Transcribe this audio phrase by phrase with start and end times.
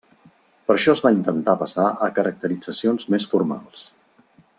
[0.69, 3.85] Per això es va intentar passar a caracteritzacions més formals.